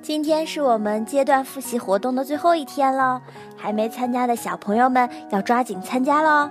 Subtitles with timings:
[0.00, 3.20] 今天是我们阶段复习活动的最后一天了，
[3.56, 6.50] 还没参加的小朋友们要抓紧参加喽！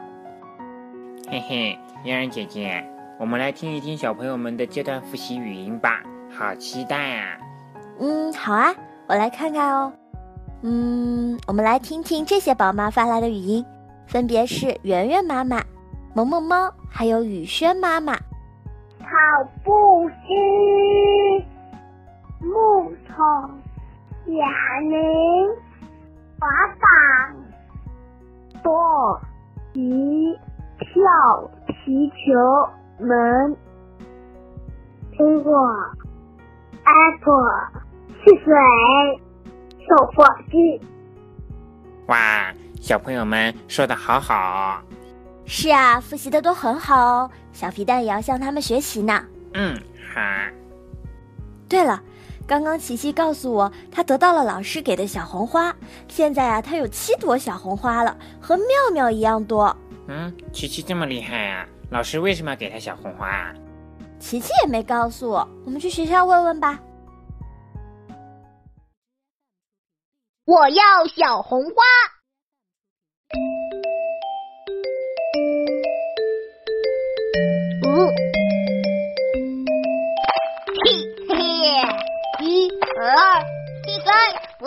[1.30, 2.84] 嘿嘿，嫣然姐姐，
[3.20, 7.38] 我们来听一听小朋友们的阶段复习语音吧，好期待啊！
[8.00, 8.74] 嗯，好啊，
[9.08, 9.92] 我来看看哦。
[10.62, 13.66] 嗯，我们来听听这些宝妈发来的语音，
[14.06, 15.64] 分别是圆圆妈妈、
[16.14, 18.14] 萌萌猫，还有雨轩妈妈。
[19.00, 19.08] 跑
[19.64, 21.46] 步机、
[22.40, 22.77] 木
[23.18, 23.24] 头、
[24.34, 25.50] 哑铃、
[26.40, 26.48] 滑
[26.80, 27.36] 板、
[28.62, 29.20] 波、
[29.74, 30.38] 鱼、
[30.78, 33.58] 跳、皮球、门、
[35.14, 35.68] 苹果、
[36.86, 37.82] apple、
[38.24, 38.54] 汽水。
[39.88, 40.82] 手火机。
[42.08, 44.82] 哇，小朋友们说的好好。
[45.46, 47.32] 是啊，复习的都很好哦。
[47.54, 49.24] 小皮蛋也要向他们学习呢。
[49.54, 49.74] 嗯，
[50.14, 50.22] 好。
[51.70, 52.04] 对了，
[52.48, 55.76] 刚刚琪琪告诉我，他得到了老师给的小红花。
[56.08, 59.76] 现在啊，他有七朵小红花了，和妙妙一样多。
[60.08, 61.68] 嗯，琪琪这么厉害啊！
[61.90, 63.54] 老师为什么要给他小红花啊？
[64.18, 66.80] 琪琪也没告诉我，我们去学校问问吧。
[70.46, 71.74] 我要小红花。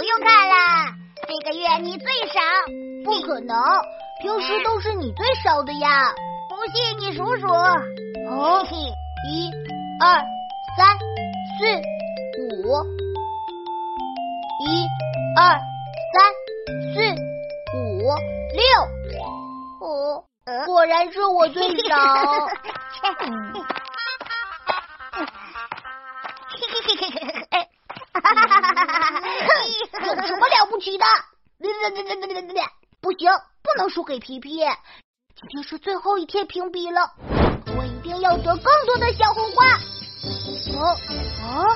[0.00, 0.54] 不用看了。
[1.28, 2.40] 这个月你最少，
[3.04, 3.54] 不可能，
[4.22, 6.14] 平时都是你最少的呀。
[6.48, 7.46] 不信你数数。
[7.46, 8.64] 哦，
[9.28, 9.50] 一、
[10.00, 10.24] 二、
[10.74, 10.96] 三、
[11.58, 11.66] 四、
[12.40, 12.82] 五，
[14.64, 14.88] 一、
[15.36, 15.60] 二。
[16.12, 16.32] 三
[16.94, 16.98] 四
[17.76, 18.08] 五
[18.56, 18.64] 六，
[19.86, 20.24] 哦，
[20.64, 21.94] 果然是我最少。
[28.22, 31.04] 哈哈哈，哼有什么了不起的？
[33.00, 33.30] 不行，
[33.62, 34.58] 不能输给皮皮。
[34.58, 37.00] 今天是最后一天评比了，
[37.76, 39.66] 我一定要得更多的小红花。
[40.78, 40.96] 哦
[41.42, 41.66] 哦。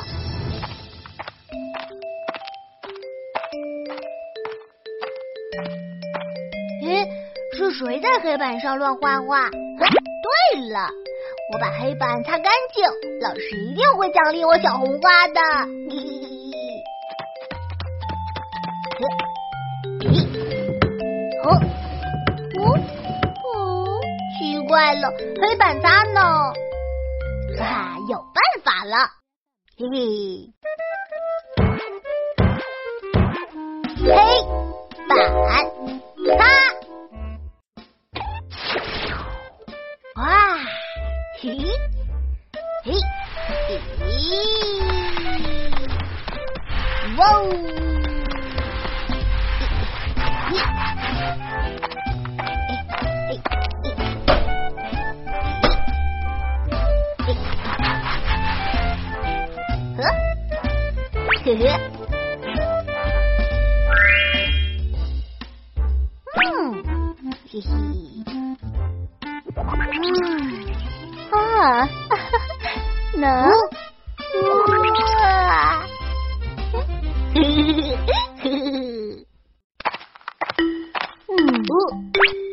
[7.77, 9.51] 谁在黑板上乱画画？
[9.51, 10.89] 对了，
[11.53, 12.85] 我把黑板擦干净，
[13.21, 15.41] 老师一定会奖励我小红花的。
[21.43, 21.47] 哦
[22.60, 22.65] 哦
[23.44, 24.00] 哦！
[24.38, 25.10] 奇怪了，
[25.41, 26.21] 黑板擦呢？
[27.59, 29.10] 哈，有办法了！
[29.77, 29.99] 嘿嘿，
[33.99, 34.06] 黑
[35.09, 35.11] 板。
[36.38, 36.41] 擦。
[40.16, 40.22] 哇，
[41.41, 41.43] 嘿，
[42.84, 42.88] 嘿，
[43.99, 44.03] 嘿，
[47.19, 47.43] 哇哦，
[61.55, 61.61] 嗯，
[67.49, 67.69] 嘿嘿，
[71.31, 71.89] 啊，
[73.17, 73.49] 能，
[75.21, 75.87] 哇，
[77.33, 77.95] 嘿嘿嘿
[78.43, 78.47] 嘿，
[81.29, 81.39] 嗯，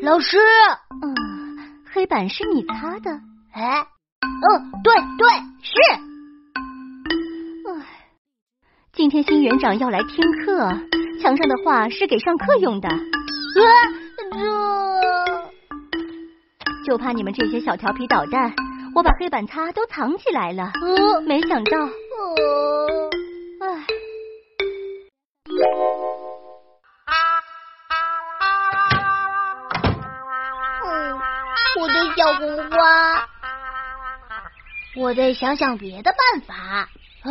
[0.03, 0.37] 老师，
[1.01, 1.15] 嗯，
[1.91, 3.19] 黑板是你擦的？
[3.53, 3.87] 哎，
[4.21, 5.27] 嗯，对对
[5.63, 6.10] 是。
[8.93, 10.67] 今天新园长要来听课，
[11.21, 12.89] 墙上的画是给上课用的。
[13.55, 13.61] 这
[16.85, 18.53] 就怕你们这些小调皮捣蛋，
[18.93, 20.73] 我把黑板擦都藏起来了。
[21.25, 21.77] 没想到，
[23.61, 23.85] 唉，
[30.83, 31.19] 嗯，
[31.79, 33.25] 我的小红花，
[34.97, 36.89] 我得想想别的办法啊。
[37.23, 37.29] 啊，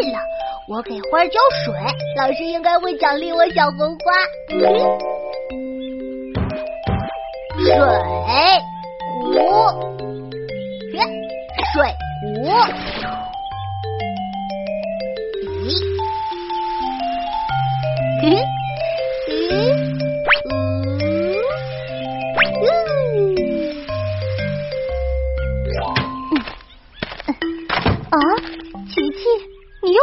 [0.00, 0.18] 对了，
[0.66, 1.74] 我给花浇水，
[2.16, 4.14] 老师应该会奖励我小红花。
[7.68, 7.76] 水
[9.20, 9.34] 壶，
[11.74, 11.84] 水
[12.22, 12.48] 壶，
[15.66, 15.68] 咦，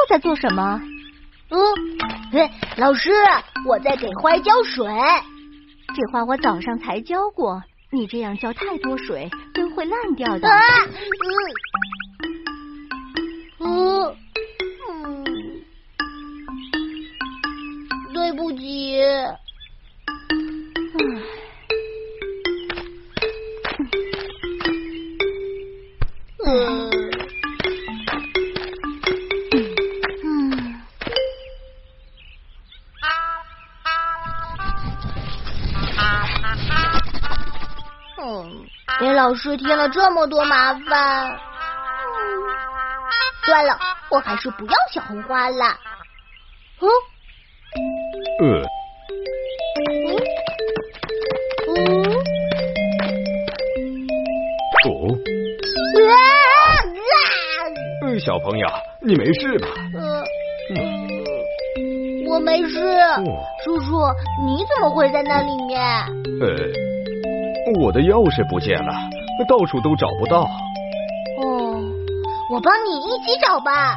[0.09, 0.81] 在做什么？
[1.49, 1.59] 嗯，
[2.77, 3.11] 老师，
[3.65, 4.85] 我在给花浇水。
[5.95, 10.49] 这花我早上才浇过，你这样浇太多水，根会烂掉的。
[10.49, 10.59] 啊，
[13.59, 14.15] 嗯，
[14.89, 15.25] 嗯，嗯，
[18.13, 18.99] 对不起。
[20.99, 21.21] 嗯，
[39.27, 41.27] 老师添了这么多麻烦。
[41.27, 41.35] 嗯，
[43.43, 43.77] 算了，
[44.09, 45.65] 我还是不要小红花了。
[46.79, 46.87] 嗯
[48.39, 48.63] 呃，
[51.67, 51.77] 嗯嗯。
[54.87, 54.87] 哦，
[56.07, 56.13] 啊
[57.03, 58.65] 啊呃小朋友，
[59.01, 59.67] 你没事吧？
[59.93, 60.23] 呃，
[62.31, 62.79] 我没事。
[62.79, 63.25] 哦，
[63.65, 63.99] 叔叔，
[64.45, 65.83] 你怎么会在那里面？
[66.39, 66.47] 呃，
[67.81, 68.93] 我的钥匙不见了，
[69.47, 70.43] 到处都找不到。
[71.41, 71.79] 哦，
[72.51, 73.95] 我帮你一起找吧。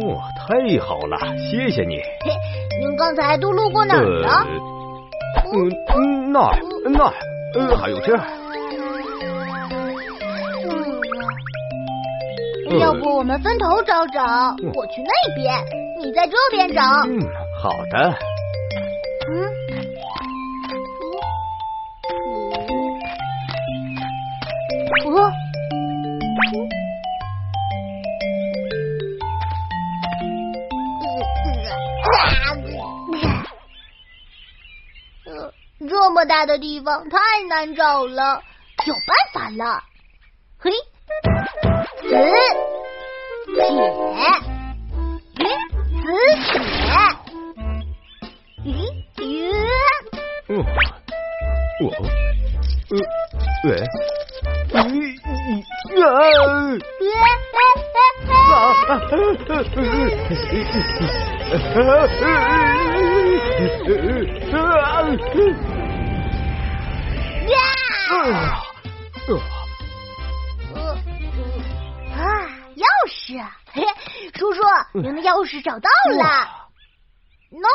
[0.00, 1.96] 哦，太好了，谢谢你。
[2.24, 2.32] 嘿，
[2.80, 4.28] 您刚才都路过哪儿了？
[5.44, 5.52] 呃，
[5.96, 7.12] 嗯，那儿那儿，
[7.54, 8.24] 呃，还有这儿。
[12.70, 14.22] 嗯，要不我们分头找找，
[14.74, 15.54] 我去那边，
[16.00, 16.82] 你在这边找。
[17.06, 17.20] 嗯，
[17.60, 18.14] 好的。
[19.30, 19.71] 嗯。
[24.92, 25.32] 哦。
[35.24, 35.52] 呃，
[35.88, 37.16] 这么大的地方太
[37.48, 38.42] 难找了，
[38.86, 39.82] 有办法了。
[40.58, 40.70] 嘿，
[42.00, 42.16] 子铁，
[45.34, 45.40] 咦，
[46.02, 46.04] 子
[46.58, 46.72] 铁，
[48.64, 48.66] 咦
[49.16, 49.20] 咦，
[50.48, 50.50] 嗯，
[51.80, 51.84] 我，
[52.90, 52.94] 呃，
[53.68, 53.70] 喂，
[54.74, 54.78] 啊！
[67.48, 67.56] 呀！
[72.16, 72.22] 啊，
[72.76, 73.44] 钥匙！
[73.72, 73.84] 嘿，
[74.34, 74.60] 叔叔，
[74.94, 76.22] 您的钥匙找到了。
[77.50, 77.66] 喏，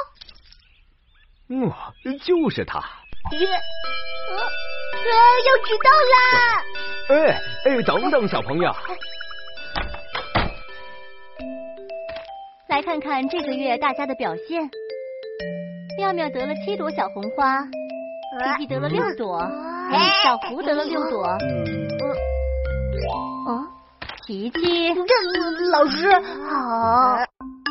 [1.50, 1.72] 嗯，
[2.20, 2.80] 就是他。
[3.32, 4.36] 耶，呃，
[5.46, 6.16] 要迟到了。
[7.10, 8.70] 哎哎，等等，小朋友，
[12.68, 14.70] 来看看这个月大家的表现。
[15.98, 17.70] 妙妙得了七朵小红花，皮
[18.58, 21.24] 皮得了六朵，哎小福得了六朵。
[23.48, 23.66] 哦，
[24.26, 25.02] 琪琪，这
[25.72, 26.12] 老师
[26.46, 27.18] 好。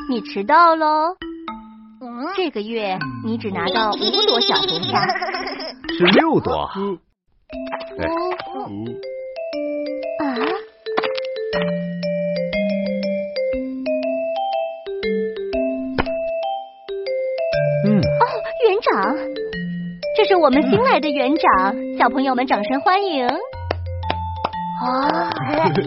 [0.09, 1.15] 你迟到喽。
[2.01, 3.97] 嗯，这个月你只拿到五
[4.27, 5.07] 朵小红花。
[5.99, 6.71] 是六朵。
[7.99, 8.67] 哎，啊，
[17.87, 18.03] 嗯，哦
[18.67, 19.17] 园长，
[20.17, 23.27] 这是我们新来的园长，小朋友们掌声欢迎。
[23.27, 23.31] 啊，
[25.73, 25.81] 不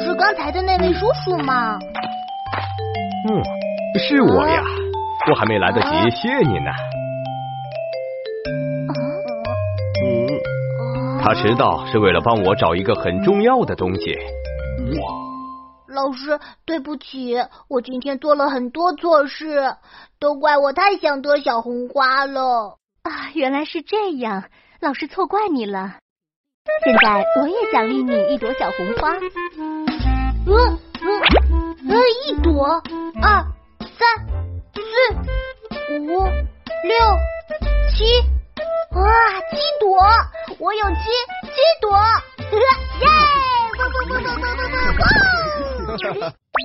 [0.00, 1.78] 是刚才的那位叔叔吗？
[3.28, 3.42] 嗯，
[3.98, 4.62] 是我呀，
[5.30, 6.70] 我还没来得及谢你呢。
[10.00, 10.40] 嗯，
[11.20, 14.16] 他迟到是为了帮我找一个很重要的东西。
[15.88, 17.34] 老师，对不起，
[17.68, 19.76] 我今天做了很多错事，
[20.20, 22.76] 都怪我太想得小红花了。
[23.02, 24.44] 啊，原来是这样，
[24.80, 25.96] 老师错怪你了。
[26.84, 29.14] 现在我也奖励你一朵小红花。
[29.14, 29.86] 嗯
[30.46, 30.78] 嗯
[31.88, 32.66] 嗯，一朵，
[33.22, 33.46] 二
[33.80, 33.98] 三
[34.74, 34.80] 四
[35.98, 36.92] 五六
[37.90, 38.04] 七，
[38.94, 39.06] 哇，
[39.50, 39.98] 七朵，
[40.58, 40.96] 我有七
[41.46, 41.90] 七朵，
[43.00, 43.08] 耶！
[43.78, 46.62] 哇不不不不不不！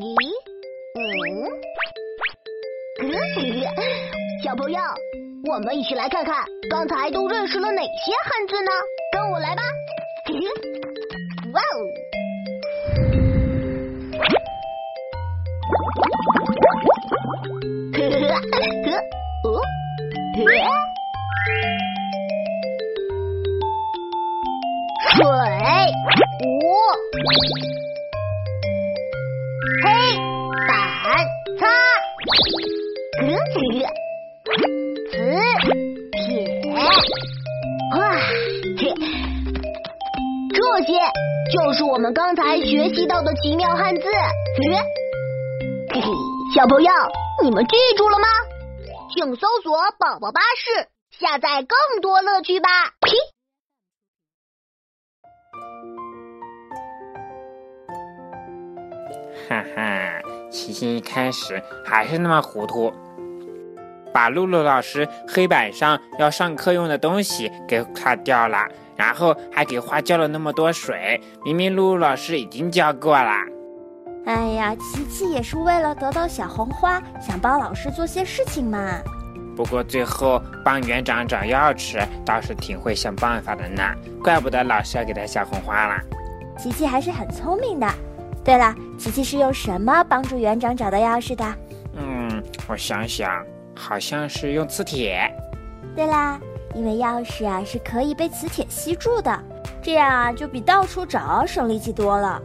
[0.00, 0.18] 咦？
[0.98, 1.02] 嗯？
[4.42, 4.78] 小朋友，
[5.48, 6.34] 我们一起来看看
[6.68, 7.88] 刚才都认识了哪些
[8.24, 8.70] 汉字呢？
[9.12, 9.62] 跟我来吧！
[11.52, 11.74] 哇哦！
[17.92, 18.34] 呵呵呵
[18.90, 18.90] 呵，
[19.44, 19.46] 哦，
[20.36, 20.42] 呵。
[29.82, 29.90] 黑
[30.68, 30.72] 板
[31.58, 31.62] 擦，
[33.20, 33.22] 格
[33.52, 33.56] 子
[35.10, 35.16] 磁
[36.22, 36.32] 铁，
[37.94, 37.96] 哇，
[38.78, 38.82] 这
[40.54, 40.88] 这些
[41.52, 44.02] 就是我们刚才学习到的奇妙汉字。
[44.02, 46.02] 嘿嘿，
[46.54, 46.90] 小朋友，
[47.42, 48.26] 你们记住了吗？
[49.14, 52.68] 请搜索“宝宝巴士”下载更多乐趣吧！
[53.06, 53.12] 嘿
[59.48, 62.92] 哈哈，琪琪一开始还是那么糊涂，
[64.12, 68.58] 把露露老师黑板上要上课用的东西给擦掉了，
[68.96, 71.20] 然后还给花浇了那么多水。
[71.44, 73.30] 明明露露老师已经浇过了。
[74.26, 78.78] 哎呀，琪琪也是为了得到小红花，想帮老师做些事情嘛。
[79.54, 83.82] 不过最后帮园长找钥匙，倒是挺会想办法的呢。
[84.22, 86.00] 怪不得老师要给他小红花了。
[86.58, 87.86] 琪琪还是很聪明的。
[88.44, 91.44] 对了，琪琪是用什么帮助园长找到钥匙的？
[91.96, 93.42] 嗯，我想想，
[93.74, 95.30] 好像是用磁铁。
[95.96, 96.38] 对啦，
[96.74, 99.42] 因为钥匙啊是可以被磁铁吸住的，
[99.82, 102.40] 这样啊就比到处找省力气多了。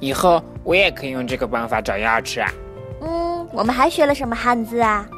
[0.00, 2.50] 以后我也可以用这个办法找钥匙啊。
[3.02, 5.08] 嗯，我们还学了什么汉字啊？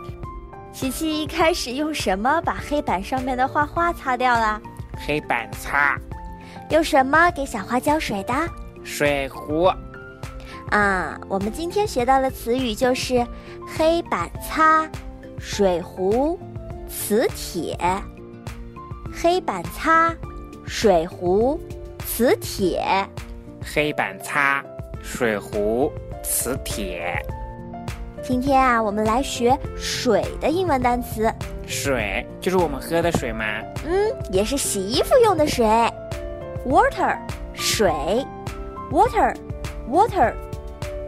[0.73, 4.61] 琪琪一开始用什么把黑板上面的画画擦掉了？
[5.07, 5.99] 黑板擦。
[6.69, 8.35] 用什么给小花浇水的？
[8.85, 9.71] 水壶。
[10.71, 13.27] 啊，我们今天学到的词语就是
[13.77, 14.89] 黑板擦、
[15.39, 16.39] 水壶、
[16.89, 17.77] 磁铁。
[19.12, 20.15] 黑板擦、
[20.65, 21.61] 水壶、
[22.07, 22.81] 磁铁。
[23.61, 24.65] 黑板擦、
[25.03, 25.91] 水壶、
[26.23, 27.21] 磁铁。
[28.23, 31.29] 今天啊，我们来学水的英文单词。
[31.67, 33.45] 水就是我们喝的水吗？
[33.85, 35.67] 嗯，也是洗衣服用的水。
[36.65, 37.19] Water，
[37.55, 38.25] 水。